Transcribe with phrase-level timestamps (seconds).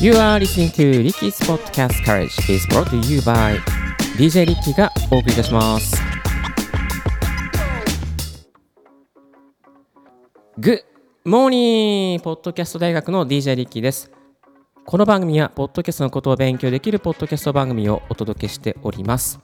[0.00, 3.58] You are listening to Ricky's Podcast Courage is brought to you by
[4.16, 5.96] DJ リッキーがお送りいたします。
[10.58, 10.84] Good
[11.24, 12.20] morning!
[12.20, 14.10] ポッドキャスト大学の DJ リッキーです。
[14.84, 19.38] この番組は、ポッドキャストのことを勉強できるポッドキャスト番組をお届けしております。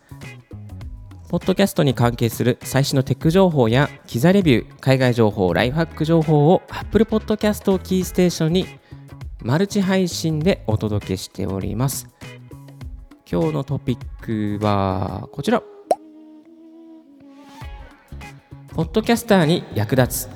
[1.35, 8.67] ポッドキャストに関係する最新のテック情報や機材レビュー、海外情報、ライフハック情報を Apple Podcast をキーステーションに
[9.43, 12.07] マルチ配信でお届けしております。
[13.29, 15.61] 今日のトピックはこちら。
[18.69, 20.30] ポッドキャスターに役立つ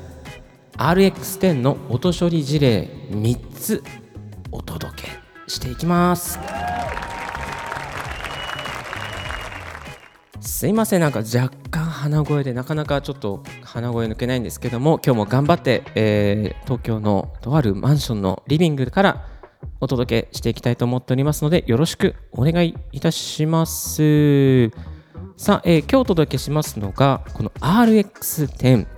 [0.78, 3.84] RX10 の音処理事例3つ
[4.50, 5.08] お届け
[5.46, 6.40] していきます。
[10.58, 11.00] すいません。
[11.00, 19.24] なんか若干鼻声でなかなかちょっと鼻声抜けないんですけども今日も頑張って、えー東京のとあるマンションのリビングから
[19.78, 22.16] お届けしていきたいと思っておりますのでよろしく。
[22.32, 24.70] お願いいたします
[25.36, 28.88] さあ、えー今日お届けしますのがこの RX10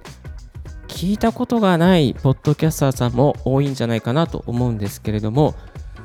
[0.88, 5.54] 聞いたことがないポッドキャスターさんも多いんじゃないかなと思うんですけれども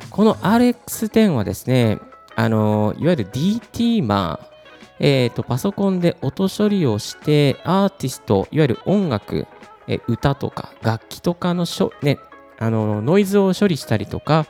[0.10, 2.00] この RX10 はですね
[2.36, 4.55] あのいわゆる DT マー
[5.00, 9.48] えー、とパソコンで音処理をしてアーティストいわゆる音楽、
[9.88, 12.18] え歌とか楽器とかのしょ、ね、
[12.58, 14.46] あのノイズを処理したりとか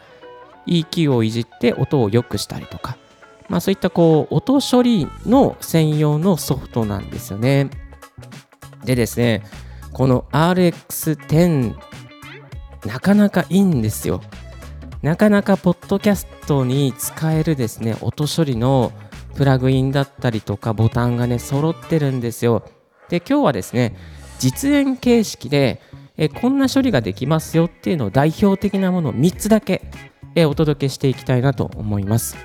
[0.68, 2.98] EQ をいじって音を良くしたりとか、
[3.50, 7.70] まあ、そういったこう音処理の専用のソフトなんですよね。
[8.84, 9.44] でですね
[9.94, 11.76] この RX10
[12.86, 14.22] なかなかいいんですよ。
[15.02, 18.92] なかなかポッドキャストに使えるですね音処理の
[19.36, 22.64] プラグインだったりとかボタンがね揃ってるんですよ。
[23.10, 23.96] で今日はですね
[24.40, 25.82] 実演形式で
[26.18, 29.84] えこんな処理ができますよっていうのを代表的なものを3つだけ
[30.34, 32.36] えお届けしていきたいなと思います、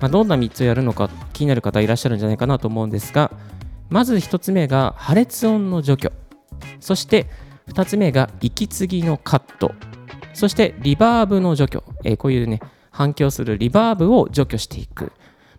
[0.00, 3.30] まあ、どんな3つをやるのか気になる方いらっしゃるんじゃないかなと思うんですが
[3.90, 6.12] まず1つ目が破裂音の除去。
[6.80, 7.26] そして
[7.68, 9.72] 2つ目が息継ぎのカット。
[10.32, 12.60] そしてリバーブの除去、えこういうね
[12.90, 15.12] 反響するリバーブを除去していく。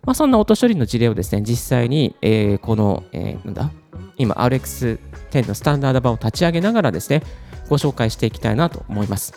[0.06, 3.70] まあ、そんな音処理の事例をですね、実際に、えーこの、えーなんだ、
[4.16, 7.22] 今 RX10 のスタンダード版を立ち上げながらですね、
[7.68, 9.34] ご紹介していきたいなと思います。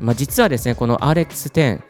[0.00, 1.80] まあ、実はですね、この RX10、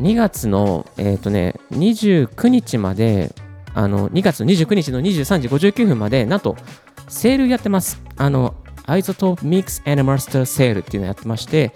[0.00, 3.32] 2月の、えーとね、29日まで、
[3.72, 6.56] あの2月29日の23時59分まで、なんと、
[7.06, 8.02] セールやってます。
[8.16, 8.56] あの、
[8.86, 11.72] Isotope Mix and Master Sale っていうのをやってまして、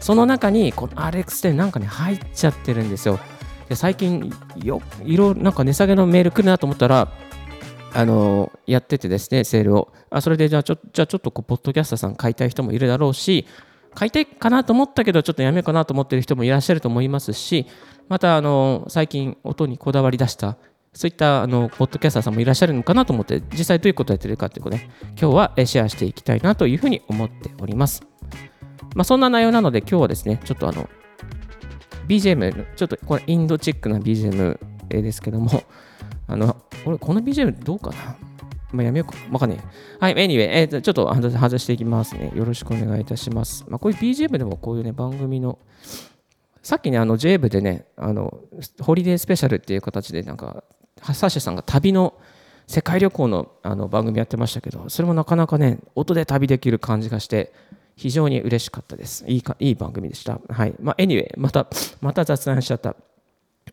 [0.00, 3.20] その中にこの RX10 なんかね、入っちゃってるんですよ。
[3.68, 4.32] で最近
[4.62, 7.12] よいろなんか値下げのメール来るなと思ったら
[7.94, 9.92] あのやっててですねセールを。
[10.10, 13.46] あそれでじゃあちょじゃちょっとこうポッドキャスターさん買いたい人もいるだろうし
[13.94, 17.66] 買いたいかなと思ったけどちょっとやめようかなと思ってる人もいらっしゃると思いますし
[18.08, 20.56] またあの最近音にこだわり出した
[20.92, 28.02] そういったあのポッドキャスターさんもいらっしゃるのかなと思って実際どういうことをやってるかっていうことね今日はシェアしていきたいなというふうに思っております。
[28.94, 30.88] まあそんな内容なので今日はですねちょっとあの
[32.08, 35.62] BGM、ちょっとこれインドチックな BGM ですけども、
[36.26, 38.16] あの、俺この BGM どうかな？
[38.72, 39.16] まあ、やめようか。
[39.30, 39.64] わかんねえ。
[40.00, 42.32] はい、anyway、えーとちょっと外外していきますね。
[42.34, 43.64] よろしくお願いいたします。
[43.68, 45.58] まあ、こういう BGM でもこういうね、番組の、
[46.62, 48.40] さっきね、あの J 部でね、あの、
[48.80, 50.64] ホリデースペシャルっていう形で、なんか、
[51.02, 52.14] サッシャさんが旅の
[52.66, 57.52] 世界旅行のあの番組やってましたけど、それもなかなかね、音で旅できる感じがして、
[57.96, 59.24] 非常に嬉しかったです。
[59.28, 60.40] いいかいい番組でした。
[60.48, 60.74] はい。
[60.80, 61.66] まあ、anyway、また、
[62.00, 62.96] また雑談しちゃった。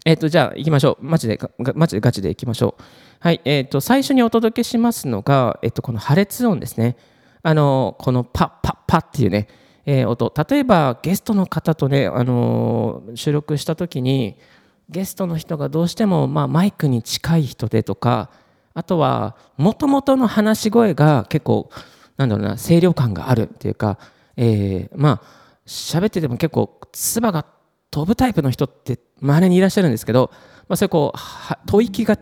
[0.05, 1.05] えっ、と、じゃあ行きましょう。
[1.05, 1.39] マジで、
[1.75, 2.83] マジでガチで行きましょう。
[3.19, 3.41] はい。
[3.45, 6.97] えっ、と、最初にお届けしますのが、えっ、と、この破裂音ですね。
[7.43, 9.47] あの、このパッパッパッっていうね、
[9.85, 10.31] えー音。
[10.49, 14.37] 例えば、ゲストの方とね、あの収録した時に、
[14.89, 18.29] ゲストの人がどうしても、まあ、マイクに近い人でとか、
[18.73, 21.69] あとは、もともとの話し声が結構、
[22.21, 23.97] なんだろうな、声量感があるっていうか、
[24.37, 27.45] えーまあ、喋ってても結構、唾が
[27.89, 30.31] 飛ぶタイプの人って、稀にいらっしゃるんですけど、
[30.67, 31.17] まあ、それこう、
[31.69, 32.17] 吐息が、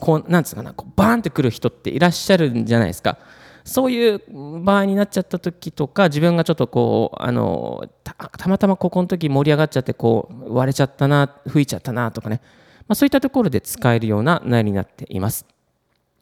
[0.00, 3.18] こう、なんつうかな、こうバーンってくる人っていらっしゃるんじゃないですか。
[3.64, 4.20] そういう
[4.62, 12.40] 場合になっちゃった時とか、自分がちょっとこう、あの、たまたまここの時盛り上がっちゃって、こう、割れちゃったな、吹いちゃったなとかね、
[12.88, 15.46] まあ、そういったところで使えるような内容になっています。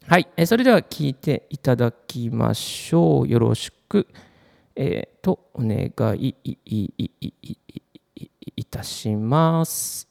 [0.05, 3.27] はい、えそれでは聞いていただきましょう。
[3.27, 4.05] よろしく、
[4.75, 6.35] えー、とお願い
[8.55, 10.09] いたします。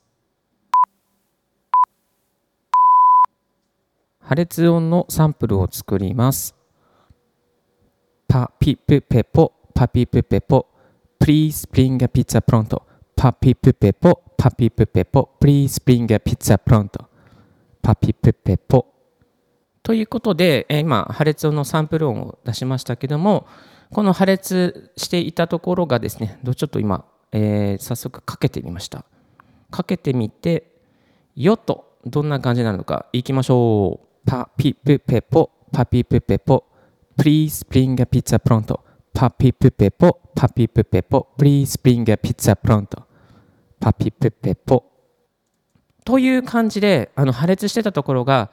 [4.21, 6.55] 破裂音のサンプルを作ります。
[8.27, 10.69] パピプペポ、パピプペポ、
[11.21, 12.83] please bring a pizza pronto。
[13.15, 17.05] パピプペポ、パピプペポ、please bring a pizza pronto。
[17.83, 18.92] パピプペポ。
[19.83, 23.47] ということで、えー今、破裂音のサンプル音を出しましたけども、
[23.93, 29.05] この破裂していたところがですね、ちょっと今、えー早速かけてみました。
[29.71, 30.71] かけてみて、
[31.35, 34.09] よとどんな感じなのかいきましょう。
[34.25, 36.65] パピプペポ、パピプペポ、
[37.19, 38.81] Please bring a pizza pronto.
[39.13, 43.03] パピプペポ、パピプペポ、Please bring a pizza pronto.
[43.81, 44.85] パピプペポ。
[46.05, 48.51] という感じで、あの破裂してたところが、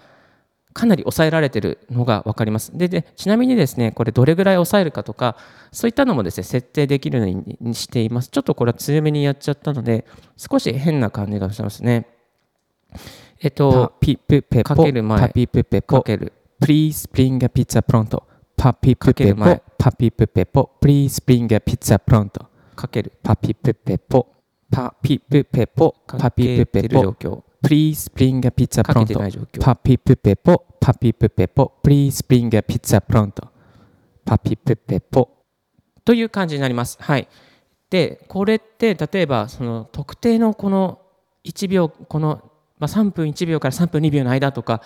[0.79, 2.77] かなり抑えられてるのが分かります。
[2.77, 5.35] ででちなみにですね、これどれぐらい抑えるかとか、
[5.73, 8.29] そういったのもですね、設定できるようににしています。
[8.29, 10.05] ちょっとこれは強めにやっちゃったので、
[10.37, 12.07] 少し変な感じがしますね。
[13.41, 16.31] えっと、ピプペポかける前パピプペポかける。
[16.61, 18.23] Please bring a pizza pronto
[18.55, 22.45] パピプペポパピプペポ Please bring a pizza pronto
[22.75, 23.11] かける。
[23.21, 24.27] パピプペポ
[24.71, 27.48] パピプペポパピプペかけてる状ポ況。
[27.63, 29.59] Please bring a pizza pronto。
[29.59, 33.47] パピプペポパピプペポ Please bring a pizza pronto
[34.25, 35.29] パピプペポ
[36.05, 36.97] という感じになります。
[37.01, 37.27] はい。
[37.89, 40.99] で、これって例えばその特定のこの
[41.43, 42.41] 1秒この、
[42.77, 44.81] まあ、3分1秒から3分2秒の間とか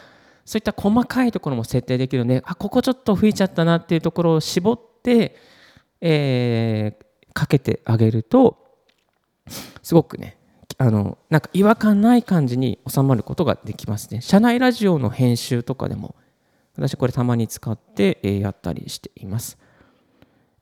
[0.45, 5.35] そういった細かいところも設定できるのであここちょっと吹いちゃったなっていうところを絞って、
[6.01, 8.57] えーかけてあげると
[9.81, 10.37] すごくね
[10.77, 14.21] あのなんか違和感ない感じに収まることができますね。
[14.21, 16.15] 社内ラジオの編集とかでも
[16.75, 19.57] 私これたまに使って、やったりしています。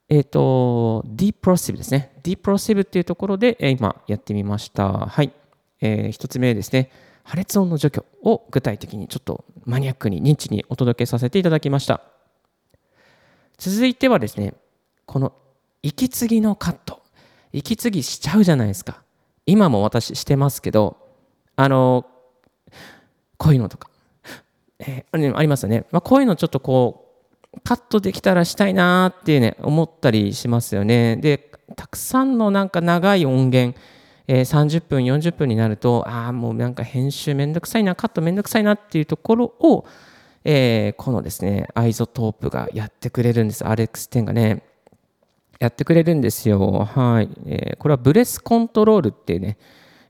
[0.10, 2.12] えっ、と、depressive ですね。
[2.22, 4.90] depressive っていうところで、今やってみました。
[4.90, 5.32] はい。
[5.80, 6.92] えー一つ目ですね。
[7.24, 12.02] 破裂音の除去を具体的にちょっとマニアックに認知にお届けさせていただきました。
[13.58, 14.54] 続いてはですね、
[15.06, 15.34] この
[15.82, 17.02] 息継ぎのカット。
[17.54, 19.02] 息継ぎしちゃうじゃないですか。
[19.52, 20.98] 今も私してますけど、
[21.58, 22.06] あの、
[23.38, 23.90] こういうのとか、
[24.80, 25.86] えーありますよね。
[25.92, 27.14] まあ、こういうのちょっとこ
[27.54, 31.18] う、カットできたらしたいなってね思ったりしますよね。
[31.18, 33.78] でたくさんのなんか長い音源、
[34.28, 39.86] えー30分40分になるとああもうなんか編集めんどくさいなカットめんどくさいなっていうところを、
[40.46, 44.64] えーこのですね iZotope がやってくれるんです RX10 がね
[45.62, 46.86] やってくれるんですよ。
[46.86, 47.30] はい。
[47.46, 49.60] えこれは Breath Control っていうね、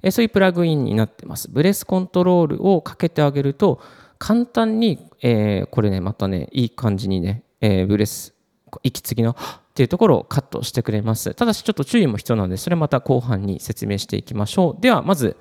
[0.01, 1.49] えそういうプラグインになってます。
[1.51, 3.81] Breath Control をかけてあげると、
[4.17, 8.33] 簡単に、えこれね、またね、いい感じにね、えブレス、
[8.81, 9.35] 息継ぎのっ
[9.73, 11.33] ていうところをカットしてくれます。
[11.33, 14.81] ただしちょっと注意も必要なので、それまた後半に説明していきましょう。
[14.81, 15.35] では、まず、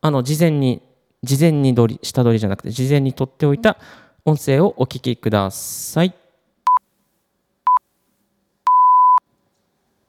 [0.00, 0.82] あの、事前に、
[1.22, 3.78] 事前に撮り、下撮りじゃなくて、事前に撮っておいた
[4.24, 6.21] 音声をお聞きください。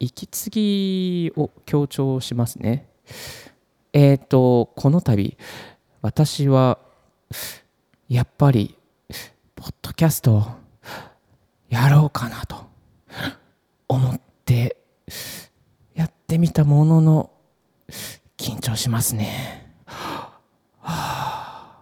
[0.04, 2.88] 息継ぎを強調しますね。
[3.94, 5.38] えっ、と、この度、
[6.02, 6.80] 私は、
[8.10, 8.78] やっぱり、
[9.56, 10.46] ポッドキャスト
[11.70, 12.68] やろうかなと
[13.88, 14.78] 思って、
[15.96, 17.32] やってみたものの、
[18.38, 19.72] 緊張しますね。
[19.86, 20.42] は
[20.82, 21.80] あ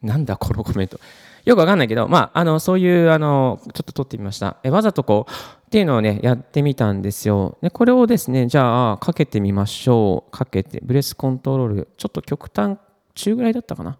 [0.00, 0.98] なんだこのコメント。
[1.44, 4.56] よくわかんないけど、まあ、あの、そういう、あの、ちょっと撮ってみました。
[4.62, 5.32] えわざとこう、
[5.66, 7.58] っていうのをね、やってみたんですよ。
[7.60, 10.30] で、これをですね、じゃあ、かけてみましょう。
[10.30, 12.78] かけて、ブレスコントロール、ちょっと極端、
[13.14, 13.98] 中ぐらいだったかな？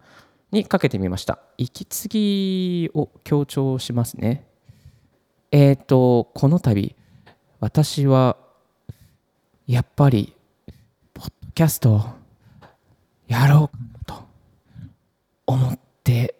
[0.51, 1.39] にかけてみました。
[1.57, 4.47] 息継ぎを強調しますね。
[5.51, 6.95] えっ、と、この度、
[7.59, 8.37] 私は、
[9.67, 10.33] やっぱり、
[11.13, 12.01] ポッドキャストを
[13.27, 14.23] やろうかなと
[15.45, 16.35] 思って、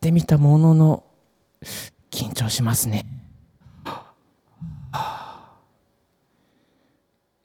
[0.00, 1.04] ってみたものの、
[2.10, 3.04] 緊張しますね。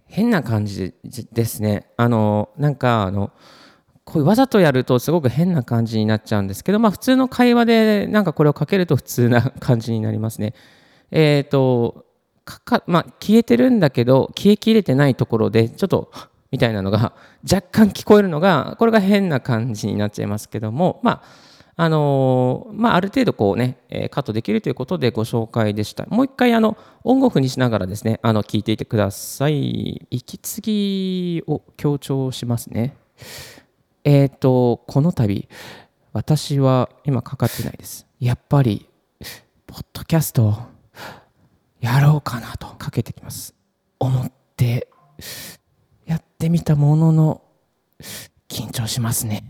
[0.08, 0.94] 変な感じ
[1.34, 1.92] ですね。
[1.98, 3.34] あの、なんか、あの、
[4.06, 10.54] こういうわざとやるとすごく変な感じになっちゃうんですけど、まあ普通の会話でなんかこれをかけると普通な感じになりますね。
[11.12, 12.06] えっ、と、
[12.88, 16.10] まあ消えてるんだけど、消えきれてないところで、ちょっと、
[16.52, 17.12] みたいなのが
[17.44, 21.45] 若干聞こえるのが、これが変な感じになっちゃいますけども、まあ、
[21.78, 26.06] あのまあ、ある程度こうね、えカットできるということでご紹介でした。
[26.06, 30.08] もう一回あのオンオフにしながらですね、あの聞いていてください。
[30.10, 32.96] 息継ぎを強調しますね。
[34.06, 35.50] えっ、と、この度、
[36.14, 38.08] 私は今かかってないです。
[38.22, 38.88] やっぱり、
[39.68, 40.58] ポッドキャスト
[41.82, 43.54] やろうかなとかけてきます。
[44.00, 44.88] 思って、
[46.06, 47.42] やってみたものの、
[48.48, 49.44] 緊張しますね。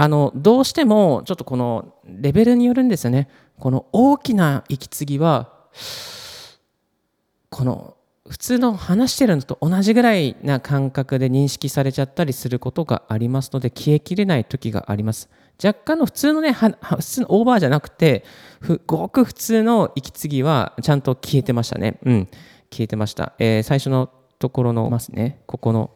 [0.00, 3.28] あのどうしてもちょっとこのレベルによるんですよね。
[3.58, 5.52] この大きな息継ぎは
[7.50, 7.96] この
[8.28, 15.28] 普通の話してるのと同じぐらいな感覚で認識されちゃったりすることがありますので消えきれない時があります。
[15.62, 18.24] 若干の普通のね 普通のオーバーじゃなくて
[18.86, 21.98] ごく普通の息継ぎはちゃんと消えてましたね。
[22.04, 22.28] うん。
[22.70, 25.42] 消えてました、えー、最初のところのますね。
[25.46, 25.90] ここの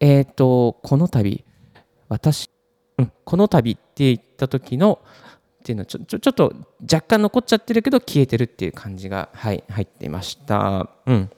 [0.00, 1.44] えっ、ー、とこの度
[2.12, 2.50] 私、
[2.98, 5.00] うん、この度って言った時の
[5.62, 10.90] っていうのはちょちょっと若干残っちゃってるけど消えてるっていう感じが、はい、入っていました。
[11.06, 11.30] うん。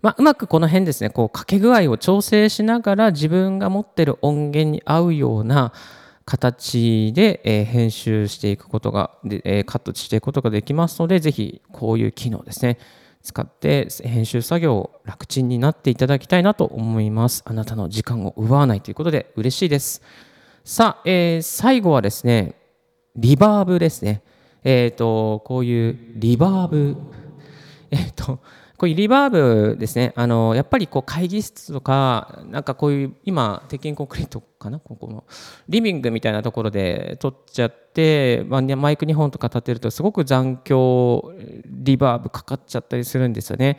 [0.00, 5.72] まあ、うまくこの辺ですねこうかけ具合を調整しながら自分が持ってる音源に合うような
[6.26, 12.78] 形で、えー、編集していくことがで、えー、カットしていくことができますのでぜひこういう機能ですね。
[13.24, 17.42] 使って編集作業を楽ちんになっていただきたいなと思います。
[17.46, 20.02] あなたの時間を奪わないということで嬉しいです。
[20.62, 22.54] さあ、えー、最後はですね
[23.16, 24.22] リバーブですね。
[24.62, 26.96] えっ、とこういうリバーブ。
[27.90, 28.40] えっ、と
[28.76, 34.80] こういうリバーブですねあのやっぱりこう会議室とかなんかこういう今鉄筋コンクリートかな？
[34.80, 35.24] ここの
[35.68, 41.32] リビングみたいなところで撮っちゃって、まあ、マイク2本とか立てるとすごく残響
[41.66, 43.78] リバーブかかっちゃったりするんですよね。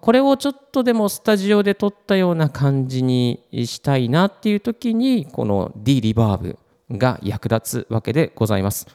[0.00, 6.58] これをちょっとでもスタジオで撮ったような感じにしたいなっていう時にこの D リバーブ
[6.90, 8.86] が役立つわけでございます。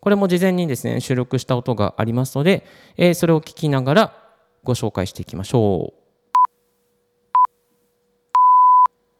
[0.00, 2.64] これも事前にですね収録した音がありますので、
[2.96, 4.23] えー、それを聞きながら
[4.64, 6.04] ご紹介していきましょう。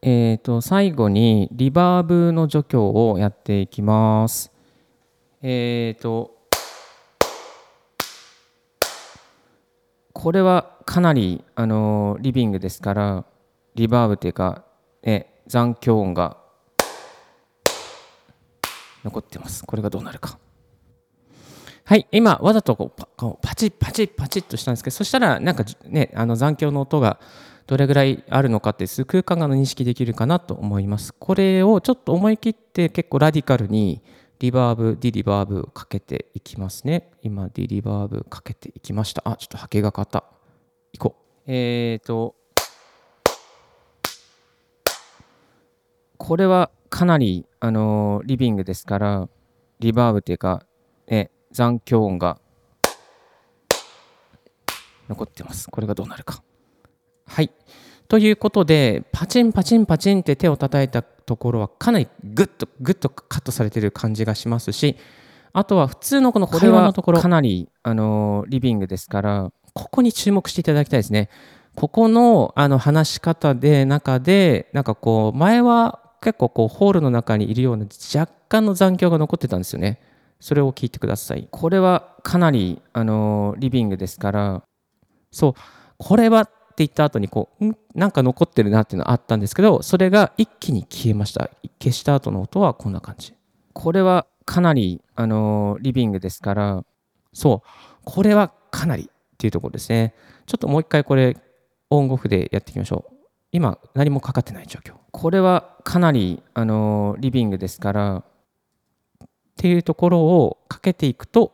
[0.06, 4.52] えーと、最後にリバーブの除去をやっていきます。
[5.40, 6.34] えーと、
[10.12, 13.24] これはかなりあのリビングですから
[13.74, 14.64] リバーブというか、
[15.02, 16.38] ね、残響音が
[19.04, 19.64] 残ってます。
[19.64, 20.38] これがどうなるか。
[21.86, 23.08] はい、今、わざとこうパ
[23.42, 27.20] パチッパチッパチッとしたんですけど、そしたら、なんかね、あの残響の音が
[27.66, 31.12] どれぐらいあるのかって空間が認識できるかなと思います。
[31.12, 34.02] これをちょっと思い切って結構ラディカルに
[34.38, 37.10] リバーブ、ディリバーブかけていきますね。
[37.20, 39.20] 今、ディリバーブかけていきました。
[39.26, 40.24] あ、ちょっと波形が変わった。
[40.94, 41.42] いこう。
[41.46, 42.34] えっ、ー、と、
[46.16, 49.28] これはかなり、あのリビングですから、
[49.80, 50.64] リバーブっていうか、
[51.08, 52.38] ね、残響音が
[55.08, 55.70] 残ってます。
[55.70, 56.42] これがどうなるか。
[57.26, 57.50] はい。
[58.08, 64.96] ということで、パチンパチンパチンって手を叩いたところはかなりグッとグッとカットされてる感じがしますし、
[65.52, 71.30] あとは普通のこの会話のところ、かなりあのリビングですから、ここに注目していただきたいですね。
[71.76, 80.00] ここのあの話し方で、中で、なんかこう、前は結構こうホールの中にいるような若干の残響が残ってたんですよね。
[80.44, 81.48] それを聞いてください。
[81.50, 84.62] これはかなりあのリビングですから、
[85.30, 85.60] そう、
[85.96, 91.48] これはって言った後にこう、なんか残ってるなっていうのはあったんですけど、それが一気に消えました。
[91.82, 93.32] 消した後の音はこんな感じ。
[93.72, 96.84] これはかなりあのリビングですから、
[97.32, 97.68] そう、
[98.04, 100.12] これはかなりっていうところですね。
[100.44, 101.38] ちょっともう一回これ、
[101.88, 103.14] オンオフでやっていきましょう。
[103.50, 104.92] 今、何もかかってない状況。
[105.10, 108.24] これはかなりあのリビングですから、
[109.54, 111.52] っていうところをかけていくと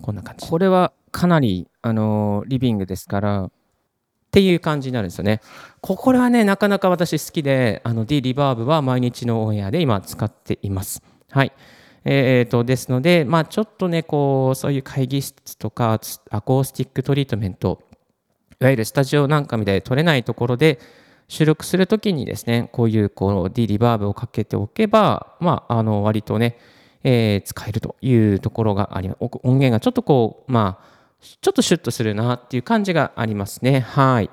[0.00, 0.48] こんな感じ。
[0.48, 3.50] これはかなりあのリビングですからっ
[4.30, 5.40] ていう感じになるんですよね。
[5.80, 11.02] ここはねなかなか私好きであの D リバーブは毎日のオンエアで今使っています。
[11.30, 11.52] はい。
[12.04, 17.82] えーとですので、まあ、ちょっとねこうそういう会議室とかアコースティックトリートメント
[18.58, 20.78] いわゆるスタジオなんかみたいで撮れないところで
[21.28, 26.56] 収録するときにですねこういうこう D リバーブをかけておけば、まあ、あの割とね
[27.02, 29.18] えー、使えるというところがあります。
[29.20, 30.84] 音源がちょっとこう、まあ、
[31.40, 33.80] ちょっとシュッとするなっていう感じがありますね。
[33.80, 34.30] はい。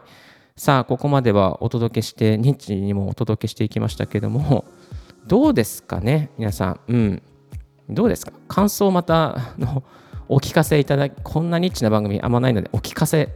[0.55, 4.65] さあ、ここまではお届けして、ニッチにもお届けしていきましたけども、
[5.27, 6.79] どうですかね、皆さん。
[6.87, 7.21] うん。
[7.89, 8.33] どうですか？
[8.47, 9.83] 感想またの
[10.27, 13.29] お聞かせいただき、こんなニッチな番組あんまないので、お聞かせ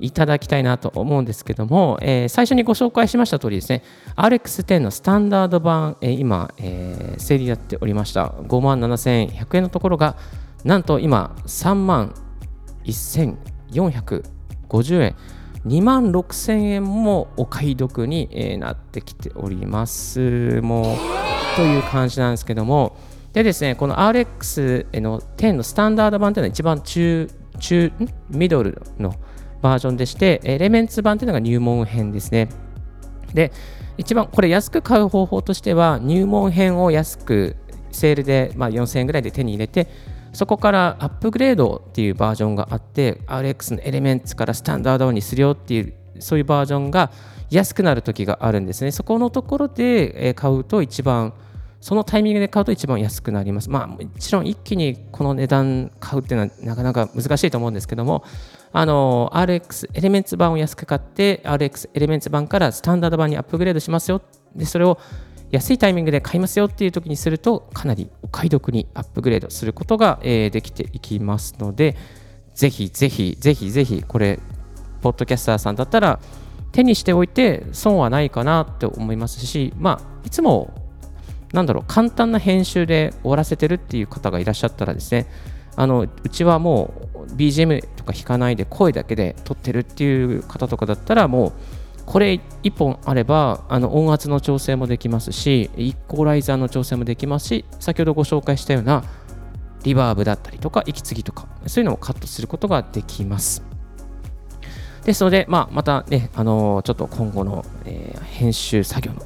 [0.00, 3.82] いただきたいなと思うんですけども、えー、最初にご紹介しました通りですね、
[4.16, 8.26] RX10 のスタンダード版、えー、今、えー、整理やっておりました。
[8.26, 10.16] 5万7100円のところが、
[10.64, 12.14] なんと今、3万
[12.84, 15.16] 1450円。
[15.66, 20.60] 2万6000円もお買い得になってきております。
[20.62, 20.84] もう、
[21.56, 22.96] という感じなんですけども、
[23.32, 27.28] でですね、この RX の10のスタンダード版というのは一番中、
[27.58, 27.92] 中、
[28.30, 29.14] ミドルの
[29.62, 32.48] バージョンでして、エレメンツ版というのが入門編ですね。
[33.34, 33.52] で、
[33.96, 37.56] 一番これ安く買う方法としては、入門編を安く
[37.90, 39.88] セールで、まあ、4000円ぐらいで手に入れて
[40.32, 47.10] そこからアップグレードっていうバージョンがあって RX のエレメンツからスタンダードにするよっていうそういうバージョンが
[47.50, 51.32] 安くなる時があるんですねそこのところで買うと一番
[51.80, 53.70] そのタイミングで買うと一番安くなります。
[53.70, 58.24] まあ、もちろん一気にこの値段買うっていうのはなかなか難しいと思うんですけども、
[58.72, 64.22] あの、RX エレメンツ版を安く買って、RX エレメンツ版からスタンダード版にアップグレードしますよ。
[64.54, 64.98] で、それを
[65.50, 71.96] 安いタイミングで買いますよっていう時にすると、かなりお買い得にアップグレードすることが、えー、できていきますので、
[72.54, 74.38] ぜひぜひぜひぜひ、これ、
[75.00, 76.20] ポッドキャスターさんだったら、
[76.72, 80.70] 手にしておいて損はないかなって思いますし、まあ、いつも
[81.52, 85.26] なんだろう簡単な編集で終わらせてるっていう方がいらっしゃったらですね
[85.78, 91.52] あのうちはもう BGM とか弾かないで声だけで撮ってるっていう方とかだったらもう
[92.04, 99.04] これ1本あればあの音圧の調整もできますしイコライザーの調整もできますし先ほどご紹介したような
[99.84, 103.62] リバーブだったりとか息継ぎとかそういうのをカットすることができます
[105.04, 109.22] ですので、まあ、またね、あのー、ちょっと今後の、えー、編集作業の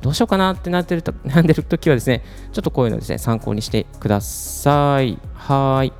[0.00, 2.22] どうしようかなってなってると悩んでる時はですね、
[2.52, 5.16] ちょっとこういうのですね、参考にしてください。
[5.42, 5.92] はい。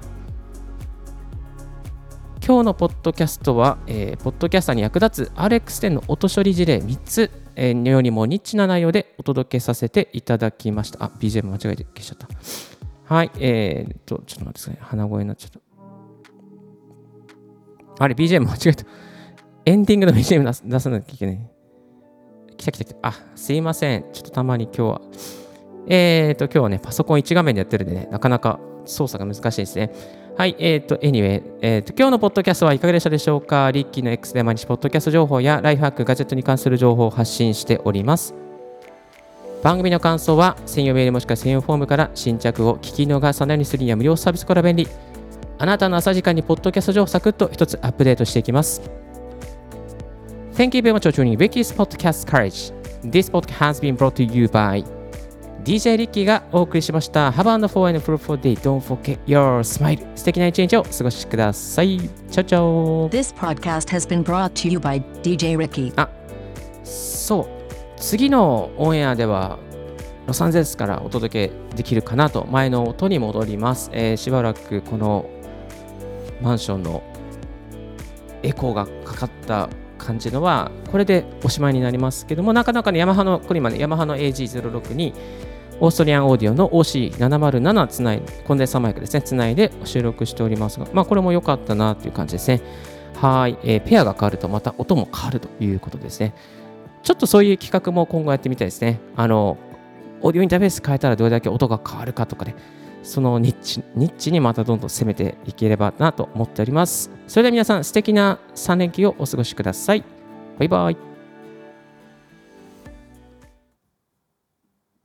[2.47, 11.07] 今日のポッドキャストは、えー、ポッドキャスターに役立つ RX10 の音処理事例3つ、えー、よりもニッチな内容でお届けさせていただきました。
[11.07, 12.29] あ、BGM 間違えて消しちゃった。
[13.13, 14.79] はい、えー、っと、ちょっと待ってください。
[14.81, 15.59] 鼻声になっちゃった。
[17.99, 18.85] あれ、BGM 間違えた。
[19.67, 21.51] エンディングの BGM 出さなきゃいけない。
[22.57, 23.09] 来た来た来た。
[23.09, 24.05] あ、すいません。
[24.13, 25.01] ちょっとたまに今日は。
[25.89, 29.91] えっ、と、今日はね、パソコン1画面でやってるんでね、なかなか操作が難しいですね。
[30.37, 33.71] はい、えっ、ー、と、anyway、えっ、ー、と、今日のポッドキャストはいかがでしたでしょうか？
[33.71, 38.35] リッキーの X で毎日ポッドキャスト情報やライフハック、ガジェットに関する情報を発信しております。
[39.63, 44.89] 番組の感想は専用メールもしくは専用フォームから新着を聞き逃さないようにするには無料サービスから便利。
[45.59, 48.83] あなたの朝時間にポッドキャスト情報をサクッと一つアップデートしていきます。
[50.55, 52.73] Thank you very much for tuning Ricky's Podcast Courage.
[53.05, 54.85] This podcast has been brought to you by
[55.65, 57.31] DJ リッキーがお送りしました。
[57.31, 58.57] Have a wonderful and fruitful day.
[58.57, 60.05] Don't forget your smile.
[60.17, 62.01] 素敵な一日をお過ごしください。
[62.01, 65.93] チャオチャオ This podcast has been brought to you by DJ Ricky.
[65.95, 66.09] あ、
[66.83, 67.47] そう。
[67.97, 69.61] 次のオンエアでは
[70.27, 73.89] ロサンゼルスからお届けできるかなと前の音に戻ります。
[73.93, 75.31] えー、しばらくこの
[76.43, 77.05] マンションの
[78.43, 85.15] エコーがかかった感じのはこれでおしまいになりますけどもなかなかねヤマハのこれ今ねヤマハの AG06 に
[85.83, 92.63] オーストリアンオーディオの OC707 つないコンデンサーマイクですねつないで収録しておりますがまあこれも良かったなという感じですね
[93.17, 96.35] はい、えー、ペアが変わるとまた音も変わるということですね
[97.03, 99.59] ちょっとそういう企画も今後やってみたいですねあの
[100.21, 102.55] オーディオインターフェース変えたらどれだけ音が変わるかとかね
[103.03, 107.11] そのニッチニッチにまたどんどん攻めていければなと思っております。
[107.27, 110.05] それでは皆さん素敵な3連休をお過ごしください。
[110.57, 111.12] バイバイ。